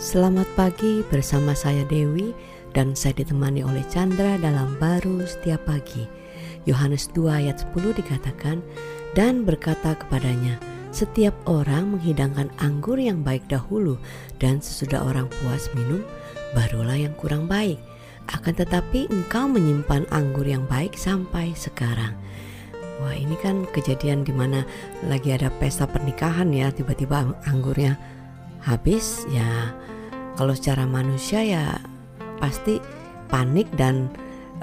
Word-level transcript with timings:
Selamat 0.00 0.48
pagi 0.56 1.04
bersama 1.12 1.52
saya 1.52 1.84
Dewi 1.84 2.32
dan 2.72 2.96
saya 2.96 3.20
ditemani 3.20 3.60
oleh 3.60 3.84
Chandra 3.92 4.40
dalam 4.40 4.80
baru 4.80 5.20
setiap 5.28 5.68
pagi. 5.68 6.08
Yohanes 6.64 7.12
2 7.12 7.28
ayat 7.28 7.60
10 7.76 8.00
dikatakan, 8.00 8.64
dan 9.12 9.44
berkata 9.44 9.92
kepadanya, 9.92 10.56
setiap 10.88 11.36
orang 11.44 11.92
menghidangkan 11.92 12.48
anggur 12.64 12.96
yang 12.96 13.20
baik 13.20 13.44
dahulu 13.52 14.00
dan 14.40 14.64
sesudah 14.64 15.04
orang 15.04 15.28
puas 15.28 15.68
minum, 15.76 16.00
barulah 16.56 16.96
yang 16.96 17.12
kurang 17.20 17.44
baik. 17.44 17.76
Akan 18.32 18.56
tetapi 18.56 19.04
engkau 19.12 19.52
menyimpan 19.52 20.08
anggur 20.16 20.48
yang 20.48 20.64
baik 20.64 20.96
sampai 20.96 21.52
sekarang. 21.52 22.16
Wah 23.04 23.12
ini 23.12 23.36
kan 23.44 23.68
kejadian 23.68 24.24
di 24.24 24.32
mana 24.32 24.64
lagi 25.04 25.36
ada 25.36 25.52
pesta 25.60 25.84
pernikahan 25.84 26.48
ya 26.56 26.72
tiba-tiba 26.72 27.36
anggurnya 27.44 28.00
habis 28.64 29.24
ya 29.32 29.72
kalau 30.36 30.52
secara 30.56 30.84
manusia 30.88 31.44
ya 31.44 31.76
pasti 32.40 32.80
panik 33.28 33.68
dan 33.76 34.08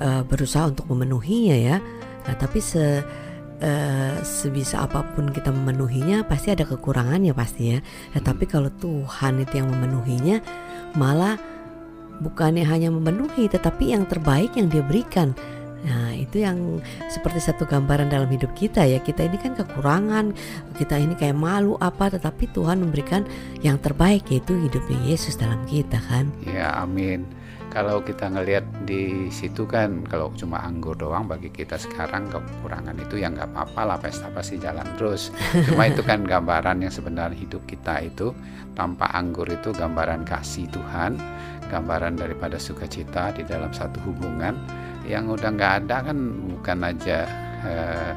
uh, 0.02 0.22
berusaha 0.26 0.70
untuk 0.70 0.90
memenuhinya 0.90 1.58
ya. 1.58 1.78
Nah, 2.28 2.36
tapi 2.36 2.60
se 2.60 3.02
uh, 3.62 4.16
sebisa 4.22 4.84
apa 4.86 5.06
pun 5.16 5.32
kita 5.32 5.54
memenuhinya 5.54 6.26
pasti 6.28 6.54
ada 6.54 6.66
kekurangannya 6.66 7.32
pasti 7.32 7.78
ya. 7.78 7.80
Nah, 8.14 8.22
tapi 8.22 8.50
kalau 8.50 8.74
Tuhan 8.82 9.42
itu 9.42 9.54
yang 9.62 9.70
memenuhinya 9.72 10.42
malah 10.98 11.38
bukannya 12.18 12.66
hanya 12.66 12.90
memenuhi 12.90 13.46
tetapi 13.46 13.94
yang 13.94 14.10
terbaik 14.10 14.58
yang 14.58 14.68
dia 14.68 14.82
berikan. 14.82 15.38
Itu 16.18 16.42
yang 16.42 16.82
seperti 17.08 17.40
satu 17.40 17.70
gambaran 17.70 18.10
dalam 18.10 18.28
hidup 18.28 18.52
kita 18.58 18.84
ya. 18.84 18.98
Kita 18.98 19.22
ini 19.22 19.38
kan 19.38 19.54
kekurangan, 19.54 20.34
kita 20.76 20.98
ini 20.98 21.14
kayak 21.14 21.38
malu 21.38 21.78
apa, 21.78 22.10
tetapi 22.10 22.50
Tuhan 22.52 22.82
memberikan 22.82 23.24
yang 23.62 23.78
terbaik 23.78 24.26
yaitu 24.34 24.58
hidupnya 24.58 24.98
Yesus 25.06 25.38
dalam 25.38 25.62
kita 25.70 26.02
kan. 26.10 26.34
Ya, 26.44 26.74
amin. 26.82 27.24
Kalau 27.68 28.00
kita 28.02 28.32
ngelihat 28.32 28.64
di 28.90 29.28
situ 29.30 29.68
kan 29.68 30.02
kalau 30.08 30.34
cuma 30.34 30.64
anggur 30.64 30.96
doang 30.96 31.28
bagi 31.28 31.52
kita 31.52 31.76
sekarang 31.78 32.26
kekurangan 32.32 32.96
itu 32.98 33.22
yang 33.22 33.36
nggak 33.36 33.54
apa-apa 33.54 33.82
lah 33.94 33.98
pesta 34.00 34.32
pasti 34.34 34.58
jalan 34.58 34.88
terus. 34.96 35.30
Cuma 35.68 35.86
itu 35.86 36.02
kan 36.02 36.24
gambaran 36.24 36.82
yang 36.82 36.90
sebenarnya 36.90 37.38
hidup 37.38 37.62
kita 37.68 38.02
itu 38.02 38.32
tanpa 38.74 39.12
anggur 39.14 39.46
itu 39.52 39.76
gambaran 39.76 40.26
kasih 40.26 40.66
Tuhan, 40.74 41.20
gambaran 41.68 42.18
daripada 42.18 42.56
sukacita 42.56 43.36
di 43.36 43.44
dalam 43.44 43.70
satu 43.70 44.00
hubungan 44.10 44.58
yang 45.08 45.32
udah 45.32 45.50
nggak 45.56 45.74
ada 45.84 46.12
kan 46.12 46.18
bukan 46.52 46.78
aja 46.84 47.20
uh, 47.64 48.12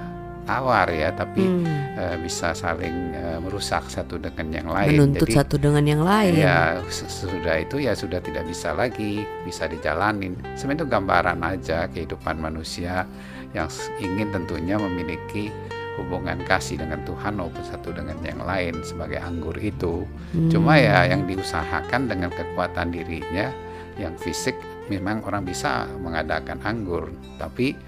tawar 0.51 0.91
ya 0.91 1.15
tapi 1.15 1.47
hmm. 1.47 1.65
uh, 1.95 2.17
bisa 2.19 2.51
saling 2.51 3.15
uh, 3.15 3.39
merusak 3.39 3.87
satu 3.87 4.19
dengan 4.19 4.51
yang 4.51 4.69
lain 4.69 4.99
menuntut 4.99 5.31
Jadi, 5.31 5.39
satu 5.39 5.57
dengan 5.63 5.85
yang 5.87 6.03
lain 6.03 6.35
ya 6.35 6.83
sudah 6.91 7.63
itu 7.63 7.79
ya 7.79 7.95
sudah 7.95 8.19
tidak 8.19 8.45
bisa 8.51 8.75
lagi 8.75 9.23
bisa 9.47 9.71
dijalanin 9.71 10.35
sebenarnya 10.59 10.83
itu 10.83 10.87
gambaran 10.91 11.39
aja 11.47 11.79
kehidupan 11.87 12.43
manusia 12.43 13.07
yang 13.55 13.71
ingin 14.03 14.31
tentunya 14.35 14.75
memiliki 14.79 15.55
hubungan 15.99 16.41
kasih 16.49 16.81
dengan 16.81 17.03
Tuhan 17.05 17.37
maupun 17.37 17.61
satu 17.67 17.93
dengan 17.93 18.17
yang 18.25 18.41
lain 18.41 18.81
sebagai 18.81 19.21
anggur 19.21 19.55
itu 19.61 20.09
hmm. 20.33 20.49
cuma 20.49 20.81
ya 20.81 21.05
yang 21.07 21.29
diusahakan 21.29 22.09
dengan 22.09 22.31
kekuatan 22.33 22.95
dirinya 22.95 23.53
yang 24.01 24.17
fisik 24.17 24.57
memang 24.91 25.23
orang 25.23 25.47
bisa 25.47 25.87
mengadakan 26.03 26.59
anggur, 26.67 27.15
tapi 27.39 27.79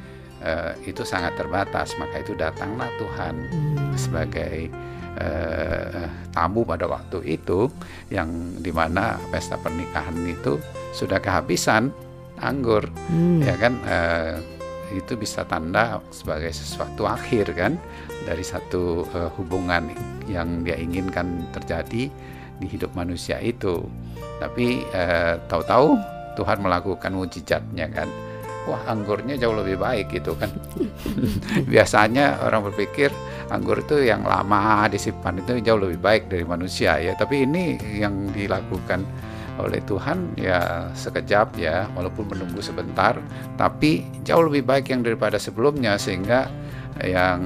uh, 0.46 0.72
itu 0.86 1.02
sangat 1.02 1.34
terbatas. 1.34 1.98
Maka 1.98 2.22
itu 2.22 2.38
datanglah 2.38 2.86
Tuhan 3.02 3.34
hmm. 3.50 3.98
sebagai 3.98 4.70
uh, 5.18 6.06
tamu 6.30 6.62
pada 6.62 6.86
waktu 6.86 7.42
itu, 7.42 7.66
yang 8.14 8.30
di 8.62 8.70
mana 8.70 9.18
pesta 9.34 9.58
pernikahan 9.58 10.14
itu 10.22 10.62
sudah 10.94 11.18
kehabisan 11.18 11.90
anggur, 12.38 12.86
hmm. 13.10 13.42
ya 13.42 13.54
kan? 13.58 13.74
Uh, 13.82 14.38
itu 14.92 15.16
bisa 15.16 15.40
tanda 15.48 16.04
sebagai 16.12 16.52
sesuatu 16.52 17.08
akhir 17.08 17.56
kan 17.56 17.80
dari 18.28 18.44
satu 18.44 19.08
uh, 19.16 19.32
hubungan 19.40 19.88
yang 20.28 20.60
dia 20.68 20.76
inginkan 20.76 21.48
terjadi 21.48 22.12
di 22.60 22.66
hidup 22.68 22.92
manusia 22.92 23.40
itu. 23.40 23.88
Tapi 24.36 24.84
uh, 24.92 25.40
tahu-tahu 25.48 25.96
Tuhan 26.34 26.64
melakukan 26.64 27.12
mujizatnya 27.12 27.86
kan? 27.92 28.08
Wah 28.62 28.78
anggurnya 28.86 29.34
jauh 29.34 29.58
lebih 29.58 29.82
baik 29.82 30.14
gitu 30.14 30.38
kan? 30.38 30.50
Biasanya 31.72 32.46
orang 32.46 32.70
berpikir 32.70 33.10
anggur 33.50 33.82
itu 33.82 34.06
yang 34.06 34.22
lama 34.22 34.86
disimpan 34.86 35.42
itu 35.42 35.58
jauh 35.60 35.82
lebih 35.82 35.98
baik 35.98 36.22
dari 36.30 36.46
manusia 36.46 36.96
ya. 37.02 37.12
Tapi 37.18 37.42
ini 37.42 37.76
yang 37.98 38.30
dilakukan 38.30 39.02
oleh 39.60 39.84
Tuhan 39.84 40.32
ya 40.40 40.88
sekejap 40.96 41.60
ya 41.60 41.84
walaupun 41.92 42.24
menunggu 42.32 42.64
sebentar 42.64 43.20
tapi 43.60 44.00
jauh 44.24 44.48
lebih 44.48 44.64
baik 44.64 44.88
yang 44.88 45.04
daripada 45.04 45.36
sebelumnya 45.36 46.00
sehingga 46.00 46.48
yang 47.00 47.40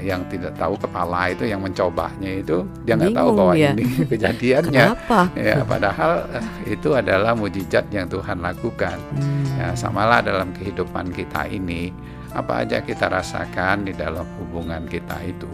yang 0.00 0.24
tidak 0.26 0.56
tahu 0.58 0.74
kepala 0.74 1.30
itu 1.30 1.46
yang 1.46 1.62
mencobanya 1.62 2.30
itu 2.42 2.66
dia 2.82 2.98
nggak 2.98 3.14
tahu 3.14 3.28
bahwa 3.36 3.54
ya. 3.54 3.70
ini 3.76 3.84
kejadiannya 4.12 4.84
Kenapa? 4.96 5.20
ya 5.38 5.62
padahal 5.62 6.12
eh, 6.34 6.74
itu 6.74 6.88
adalah 6.96 7.32
mujizat 7.38 7.86
yang 7.94 8.10
Tuhan 8.10 8.42
lakukan 8.42 8.98
hmm. 9.14 9.60
ya 9.60 9.68
samalah 9.78 10.24
dalam 10.24 10.50
kehidupan 10.56 11.14
kita 11.14 11.46
ini 11.46 11.94
apa 12.34 12.66
aja 12.66 12.82
kita 12.82 13.10
rasakan 13.10 13.86
di 13.86 13.92
dalam 13.94 14.26
hubungan 14.42 14.86
kita 14.86 15.18
itu 15.22 15.50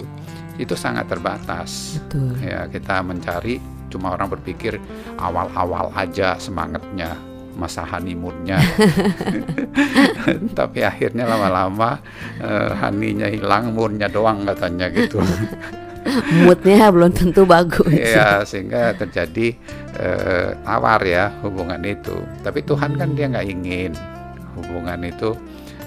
itu 0.56 0.72
sangat 0.72 1.08
terbatas 1.12 2.00
Betul. 2.00 2.40
ya 2.40 2.64
kita 2.68 3.04
mencari 3.04 3.60
cuma 3.92 4.12
orang 4.16 4.32
berpikir 4.32 4.80
awal-awal 5.20 5.92
aja 5.94 6.36
semangatnya 6.40 7.16
masa 7.56 7.82
honeymoonnya. 7.88 8.60
Tapi 10.58 10.84
akhirnya 10.84 11.24
lama-lama 11.24 11.98
uh, 12.38 12.70
honeynya 12.84 13.32
hilang 13.32 13.72
moodnya 13.72 14.06
doang 14.12 14.44
katanya 14.44 14.92
gitu. 14.92 15.18
Moodnya 16.46 16.86
belum 16.94 17.10
tentu 17.10 17.42
bagus. 17.42 17.90
Ya 17.90 18.46
sehingga 18.46 18.94
terjadi 18.94 19.58
uh, 19.98 20.54
tawar 20.62 21.02
ya 21.02 21.34
hubungan 21.42 21.82
itu. 21.82 22.14
Tapi 22.46 22.62
Tuhan 22.62 22.94
kan 22.94 23.18
dia 23.18 23.26
nggak 23.26 23.48
ingin 23.50 23.90
hubungan 24.56 25.04
itu 25.04 25.36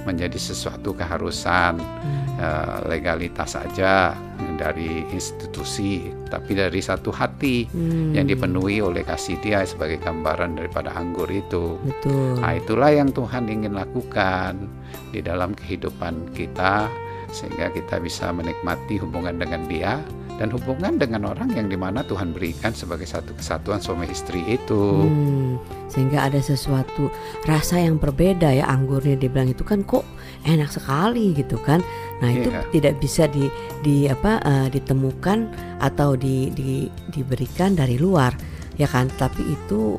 menjadi 0.07 0.39
sesuatu 0.39 0.95
keharusan 0.95 1.75
hmm. 1.75 2.39
uh, 2.39 2.77
legalitas 2.87 3.59
saja 3.59 4.15
dari 4.55 5.03
institusi 5.11 6.07
tapi 6.27 6.55
dari 6.55 6.79
satu 6.79 7.11
hati 7.11 7.67
hmm. 7.67 8.15
yang 8.15 8.27
dipenuhi 8.27 8.79
oleh 8.79 9.03
kasih 9.03 9.39
dia 9.43 9.63
sebagai 9.67 9.99
gambaran 9.99 10.55
daripada 10.55 10.95
anggur 10.95 11.27
itu 11.27 11.75
Betul. 11.83 12.39
nah 12.39 12.55
itulah 12.55 12.91
yang 12.91 13.11
Tuhan 13.11 13.47
ingin 13.51 13.75
lakukan 13.75 14.67
di 15.11 15.19
dalam 15.19 15.51
kehidupan 15.55 16.31
kita 16.35 16.87
sehingga 17.29 17.69
kita 17.71 18.01
bisa 18.01 18.31
menikmati 18.33 18.97
hubungan 18.97 19.37
dengan 19.37 19.61
dia 19.69 20.01
dan 20.39 20.47
hubungan 20.55 20.95
dengan 20.95 21.27
orang 21.27 21.51
yang 21.51 21.67
di 21.67 21.75
mana 21.75 21.99
Tuhan 22.07 22.31
berikan 22.31 22.71
sebagai 22.71 23.03
satu 23.03 23.35
kesatuan 23.35 23.83
suami 23.83 24.07
istri 24.07 24.39
itu. 24.47 25.03
Hmm, 25.03 25.59
sehingga 25.89 26.29
ada 26.29 26.39
sesuatu 26.39 27.09
rasa 27.49 27.81
yang 27.81 27.97
berbeda 27.97 28.53
ya 28.53 28.69
anggurnya 28.69 29.17
dibilang 29.17 29.51
itu 29.51 29.65
kan 29.65 29.81
kok 29.83 30.05
enak 30.45 30.69
sekali 30.69 31.35
gitu 31.35 31.57
kan. 31.59 31.81
Nah 32.23 32.29
itu 32.29 32.49
yeah. 32.53 32.63
tidak 32.71 32.93
bisa 33.01 33.25
di, 33.27 33.49
di 33.81 34.05
apa 34.07 34.39
uh, 34.45 34.67
ditemukan 34.69 35.49
atau 35.81 36.15
di, 36.15 36.53
di, 36.53 36.87
diberikan 37.11 37.73
dari 37.75 37.97
luar 37.97 38.31
ya 38.77 38.87
kan. 38.87 39.09
Tapi 39.09 39.41
itu 39.43 39.97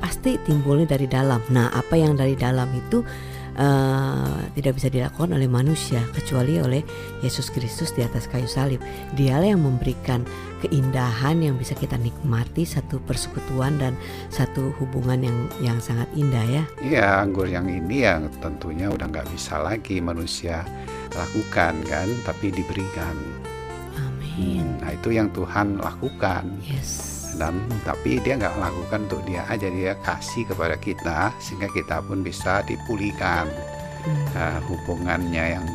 pasti 0.00 0.40
timbulnya 0.42 0.96
dari 0.96 1.06
dalam. 1.06 1.44
Nah 1.52 1.70
apa 1.70 1.94
yang 1.94 2.16
dari 2.16 2.34
dalam 2.34 2.66
itu 2.72 3.04
uh, 3.56 4.38
tidak 4.54 4.78
bisa 4.78 4.88
dilakukan 4.92 5.34
oleh 5.34 5.48
manusia 5.50 6.02
kecuali 6.14 6.60
oleh 6.60 6.82
Yesus 7.24 7.48
Kristus 7.50 7.94
di 7.94 8.04
atas 8.04 8.26
kayu 8.30 8.46
salib. 8.46 8.78
Dialah 9.16 9.56
yang 9.56 9.62
memberikan 9.64 10.22
keindahan 10.60 11.40
yang 11.40 11.56
bisa 11.56 11.72
kita 11.72 11.96
nikmati 11.96 12.68
satu 12.68 13.00
persekutuan 13.02 13.80
dan 13.80 13.96
satu 14.28 14.74
hubungan 14.76 15.24
yang 15.24 15.38
yang 15.62 15.78
sangat 15.80 16.06
indah 16.12 16.44
ya. 16.44 16.64
Iya, 16.84 17.06
anggur 17.24 17.48
yang 17.48 17.66
ini 17.66 18.04
yang 18.04 18.28
tentunya 18.44 18.92
udah 18.92 19.08
nggak 19.08 19.28
bisa 19.32 19.58
lagi 19.62 19.98
manusia 19.98 20.62
lakukan 21.16 21.74
kan, 21.88 22.08
tapi 22.22 22.52
diberikan. 22.52 23.16
Amin. 23.98 24.62
Hmm, 24.62 24.84
nah 24.84 24.90
itu 24.94 25.10
yang 25.16 25.32
Tuhan 25.34 25.80
lakukan. 25.80 26.44
Yes 26.62 27.19
dan 27.36 27.62
tapi 27.86 28.18
dia 28.22 28.38
nggak 28.38 28.56
lakukan 28.58 29.06
untuk 29.06 29.22
dia 29.28 29.46
aja 29.46 29.68
dia 29.70 29.94
kasih 30.02 30.48
kepada 30.48 30.74
kita 30.80 31.30
sehingga 31.38 31.68
kita 31.70 32.02
pun 32.02 32.24
bisa 32.24 32.64
dipulihkan 32.66 33.46
hmm. 34.06 34.24
uh, 34.34 34.58
hubungannya 34.66 35.58
yang 35.58 35.66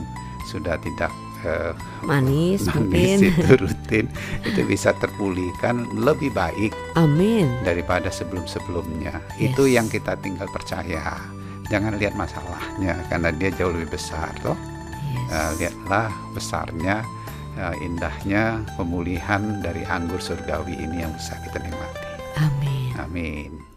sudah 0.45 0.77
tidak 0.81 1.11
uh, 1.45 1.73
manis, 2.05 2.67
manis 2.73 3.21
itu 3.21 3.53
rutin 3.57 4.05
itu 4.43 4.61
bisa 4.65 4.91
terpulihkan 4.97 5.85
lebih 5.95 6.33
baik 6.33 6.73
amin 6.99 7.49
daripada 7.63 8.09
sebelum-sebelumnya 8.09 9.21
yes. 9.37 9.51
itu 9.51 9.63
yang 9.71 9.87
kita 9.87 10.17
tinggal 10.19 10.49
percaya 10.51 11.17
jangan 11.71 11.97
lihat 11.97 12.13
masalahnya 12.13 12.99
karena 13.09 13.29
dia 13.33 13.49
jauh 13.55 13.73
lebih 13.73 13.97
besar 13.97 14.29
toh 14.41 14.57
yes. 14.57 15.33
uh, 15.33 15.51
lihatlah 15.57 16.09
besarnya 16.33 17.01
indahnya 17.83 18.63
pemulihan 18.75 19.63
dari 19.63 19.87
anggur 19.87 20.19
surgawi 20.19 20.75
ini 20.75 21.03
yang 21.03 21.13
bisa 21.15 21.39
kita 21.43 21.59
nikmati. 21.63 22.03
Amin. 22.39 22.91
Amin. 22.99 23.51
Amin. 23.51 23.74